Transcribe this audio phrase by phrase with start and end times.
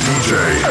[0.00, 0.63] DJ.